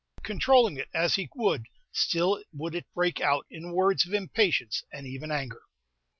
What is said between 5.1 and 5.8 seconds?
anger.